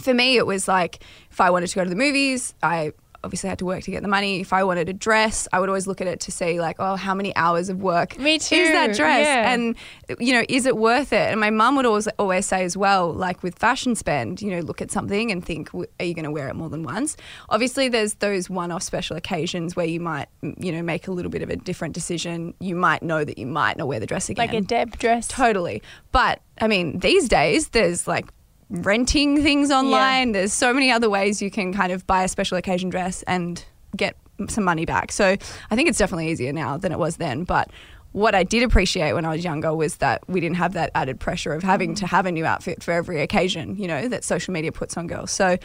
[0.00, 2.92] for me, it was like if I wanted to go to the movies, I
[3.24, 4.40] obviously had to work to get the money.
[4.40, 6.96] If I wanted a dress, I would always look at it to see like, oh,
[6.96, 8.54] how many hours of work Me too.
[8.56, 9.52] is that dress, yeah.
[9.52, 9.76] and
[10.18, 11.30] you know, is it worth it?
[11.30, 14.60] And my mum would always always say as well, like with fashion spend, you know,
[14.60, 17.16] look at something and think, are you going to wear it more than once?
[17.48, 21.42] Obviously, there's those one-off special occasions where you might, you know, make a little bit
[21.42, 22.54] of a different decision.
[22.60, 25.28] You might know that you might not wear the dress again, Like a Deb dress.
[25.28, 25.82] Totally.
[26.10, 28.26] But I mean, these days there's like
[28.72, 30.32] renting things online.
[30.32, 33.64] There's so many other ways you can kind of buy a special occasion dress and
[33.96, 34.16] get
[34.48, 35.12] some money back.
[35.12, 35.36] So
[35.70, 37.44] I think it's definitely easier now than it was then.
[37.44, 37.70] But
[38.12, 41.20] what I did appreciate when I was younger was that we didn't have that added
[41.20, 41.96] pressure of having mm.
[41.98, 45.06] to have a new outfit for every occasion, you know, that social media puts on
[45.06, 45.30] girls.
[45.30, 45.56] So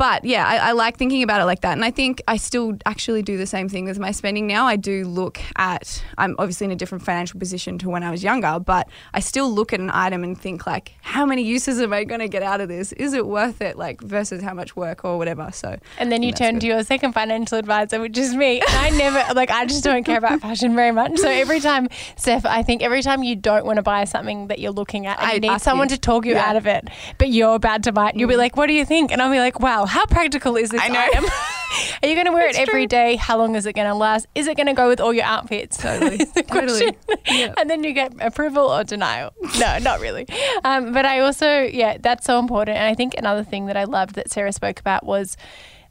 [0.00, 1.72] but yeah, I, I like thinking about it like that.
[1.72, 4.64] And I think I still actually do the same thing with my spending now.
[4.64, 8.24] I do look at, I'm obviously in a different financial position to when I was
[8.24, 11.92] younger, but I still look at an item and think, like, how many uses am
[11.92, 12.92] I going to get out of this?
[12.92, 13.76] Is it worth it?
[13.76, 15.50] Like, versus how much work or whatever.
[15.52, 16.60] So, And then you turn good.
[16.62, 18.60] to your second financial advisor, which is me.
[18.60, 21.18] And I never, like, I just don't care about fashion very much.
[21.18, 24.60] So every time, Steph, I think every time you don't want to buy something that
[24.60, 25.96] you're looking at and I you need someone you.
[25.96, 26.44] to talk you Yeah.
[26.46, 26.48] Mm.
[26.48, 26.88] out of it,
[27.18, 29.12] but you're about to buy it, you'll be like, what do you think?
[29.12, 31.00] And I'll be like, wow, how practical is this I know.
[31.00, 31.24] item?
[32.02, 32.98] Are you going to wear it every true.
[32.98, 33.16] day?
[33.16, 34.26] How long is it going to last?
[34.34, 35.76] Is it going to go with all your outfits?
[35.86, 36.18] Totally.
[36.18, 36.96] Totally.
[37.28, 37.54] Yeah.
[37.58, 39.32] And then you get approval or denial.
[39.58, 40.26] No, not really.
[40.64, 42.76] Um, but I also, yeah, that's so important.
[42.76, 45.36] And I think another thing that I loved that Sarah spoke about was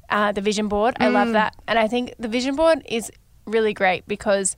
[0.10, 0.96] uh, the vision board.
[1.00, 1.14] I Mm.
[1.14, 1.56] love that.
[1.68, 3.12] And I think the vision board is
[3.46, 4.58] really great because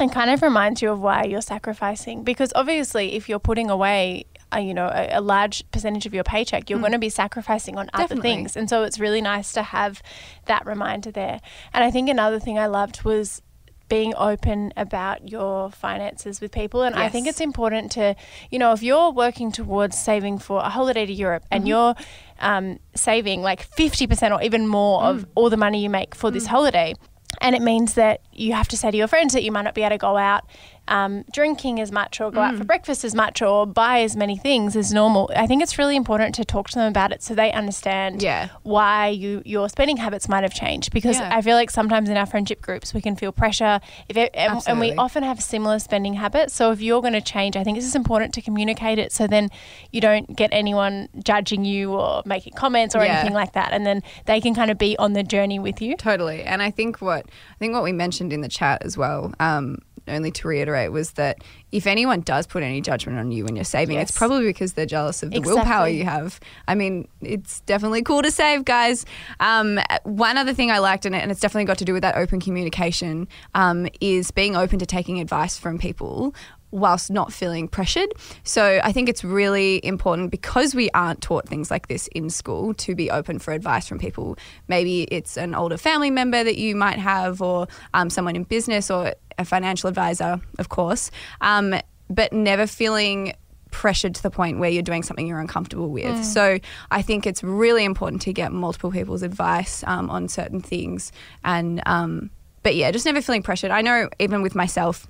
[0.00, 2.24] it kind of reminds you of why you're sacrificing.
[2.24, 4.24] Because obviously, if you're putting away,
[4.54, 7.76] uh, you know, a, a large percentage of your paycheck, you're going to be sacrificing
[7.78, 8.22] on other Mm.
[8.22, 8.56] Things.
[8.56, 10.02] And so it's really nice to have
[10.46, 11.40] that reminder there.
[11.72, 13.40] And I think another thing I loved was
[13.88, 16.82] being open about your finances with people.
[16.82, 18.14] And I think it's important to,
[18.50, 21.94] you know, if you're working towards saving for a holiday to Europe and you're
[22.38, 26.46] um, saving like 50% or even more of all the money you make for this
[26.46, 26.94] holiday,
[27.40, 29.74] and it means that you have to say to your friends that you might not
[29.74, 30.44] be able to go out
[30.90, 34.36] um, drinking as much or go out for breakfast as much or buy as many
[34.36, 35.30] things as normal.
[35.34, 38.48] I think it's really important to talk to them about it so they understand Yeah.
[38.62, 40.92] why you your spending habits might have changed.
[40.92, 41.30] Because Yeah.
[41.32, 44.60] I feel like sometimes in our friendship groups we can feel pressure if it, and,
[44.66, 46.54] and we often have similar spending habits.
[46.54, 49.26] So if you're going to change, I think it's just important to communicate it so
[49.26, 49.48] then
[49.92, 53.18] you don't get anyone judging you or making comments or Yeah.
[53.20, 55.96] anything like that, and then they can kind of be on the journey with you.
[55.96, 56.42] Totally.
[56.42, 59.78] And I think what I think what we mentioned in the chat as well, um,
[60.10, 61.42] only to reiterate, was that
[61.72, 64.86] if anyone does put any judgment on you when you're saving, it's probably because they're
[64.86, 66.40] jealous of the willpower you have.
[66.68, 69.06] I mean, it's definitely cool to save, guys.
[69.38, 72.02] Um, one other thing I liked, and, it, and it's definitely got to do with
[72.02, 76.34] that open communication, um, is being open to taking advice from people
[76.72, 78.12] whilst not feeling pressured.
[78.44, 82.74] So I think it's really important because we aren't taught things like this in school
[82.74, 84.38] to be open for advice from people.
[84.68, 88.88] Maybe it's an older family member that you might have, or um, someone in business,
[88.88, 91.10] or a financial advisor, of course.
[91.40, 91.74] Um,
[92.08, 93.34] but never feeling
[93.70, 96.24] pressured to the point where you're doing something you're uncomfortable with.
[96.24, 96.58] So
[96.90, 101.12] I think it's really important to get multiple people's advice um, on certain things.
[101.44, 102.30] And um,
[102.62, 103.70] but yeah, just never feeling pressured.
[103.70, 105.06] I know even with myself.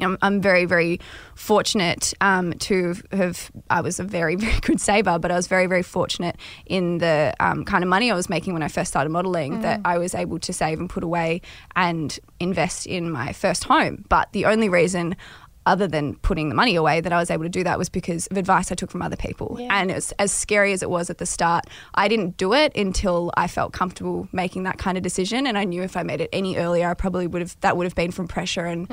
[0.00, 1.00] I'm, I'm very, very
[1.34, 3.50] fortunate um, to have.
[3.70, 6.36] I was a very, very good saver, but I was very, very fortunate
[6.66, 9.80] in the um, kind of money I was making when I first started modeling that
[9.84, 11.40] I was able to save and put away
[11.74, 14.04] and invest in my first home.
[14.08, 15.16] But the only reason
[15.66, 18.28] other than putting the money away that I was able to do that was because
[18.28, 19.56] of advice I took from other people.
[19.58, 19.68] Yeah.
[19.72, 23.32] And it's as scary as it was at the start, I didn't do it until
[23.36, 25.46] I felt comfortable making that kind of decision.
[25.46, 27.84] And I knew if I made it any earlier, I probably would have that would
[27.84, 28.88] have been from pressure and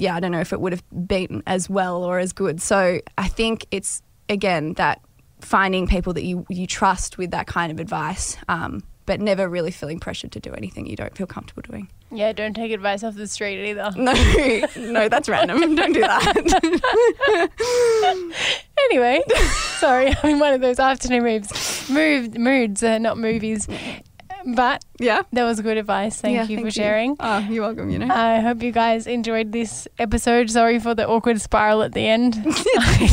[0.00, 2.60] yeah, I don't know if it would have been as well or as good.
[2.62, 5.00] So I think it's again that
[5.40, 9.70] finding people that you you trust with that kind of advice, um, but never really
[9.70, 11.88] feeling pressured to do anything you don't feel comfortable doing.
[12.10, 13.90] Yeah, don't take advice off the street either.
[13.96, 14.12] No,
[14.76, 15.60] no, that's random.
[15.76, 17.50] Don't do that.
[18.90, 19.22] Anyway,
[19.78, 23.68] sorry, I'm in one of those afternoon moves, moved moods, uh, not movies.
[24.46, 25.22] But Yeah.
[25.32, 26.20] that was good advice.
[26.20, 27.16] Thank Yeah, you thank for sharing.
[27.20, 27.90] Oh, you're welcome.
[27.90, 28.14] You know.
[28.14, 30.50] I hope you guys enjoyed this episode.
[30.50, 32.36] Sorry for the awkward spiral at the end.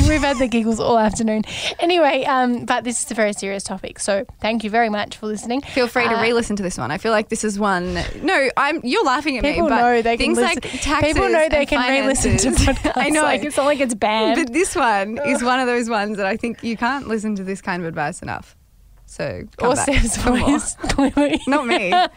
[0.08, 1.44] We've had the giggles all afternoon.
[1.80, 4.00] Anyway, um, but this is a very serious topic.
[4.00, 5.62] So thank you very much for listening.
[5.62, 6.92] Feel free to Uh, re-listen to this one.
[6.92, 8.00] I feel like this is one.
[8.22, 8.82] No, I'm.
[8.84, 10.60] You're laughing at People me, but know they can things listen.
[10.64, 11.14] like taxes.
[11.14, 12.92] People know they can re-listen to finances- podcasts.
[12.98, 13.22] I know.
[13.24, 14.36] Like, it's not like it's banned.
[14.36, 17.44] but this one is one of those ones that I think you can't listen to
[17.44, 18.57] this kind of advice enough.
[19.18, 20.76] So or back Sam's voice.
[20.90, 21.42] Clearly.
[21.48, 21.92] Not me.
[21.94, 22.08] All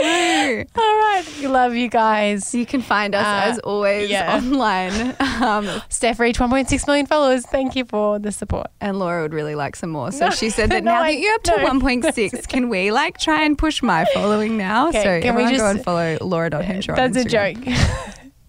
[0.00, 1.22] right.
[1.40, 2.52] We love you guys.
[2.54, 4.36] You can find us Uh, as always yeah.
[4.36, 5.16] online.
[5.38, 7.46] Um, Steph reached 1.6 million followers.
[7.46, 8.66] Thank you for the support.
[8.80, 10.10] and Laura would really like some more.
[10.10, 11.64] So No, she said that no, now that you're up to no.
[11.80, 14.88] 1.6, can we like try and push my following now?
[14.88, 16.96] Okay, so can we everyone go and follow Laura.henshaw.
[16.96, 17.56] That's a joke.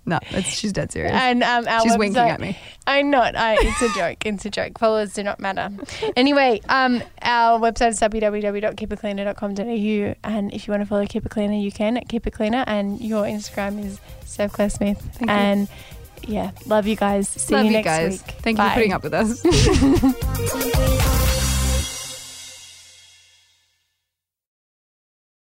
[0.09, 1.11] No, she's dead serious.
[1.13, 2.57] and um, our she's website, winking at me.
[2.87, 3.35] I'm not.
[3.35, 4.25] I, it's a joke.
[4.25, 4.77] It's a joke.
[4.79, 5.69] Followers do not matter.
[6.15, 10.15] Anyway, um, our website is www.keepitcleaner.com.au.
[10.29, 12.63] And if you want to follow Keep It Cleaner, you can at Keep It Cleaner.
[12.67, 14.99] And your Instagram is Steph Claire Smith.
[15.13, 15.31] Thank you.
[15.35, 15.67] and
[16.27, 17.29] yeah, love you guys.
[17.29, 18.11] See Love you you next guys.
[18.11, 18.21] week.
[18.41, 19.43] Thank you for putting up with us.
[19.45, 21.15] You.